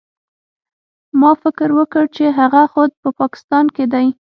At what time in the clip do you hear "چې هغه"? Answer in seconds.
2.15-2.61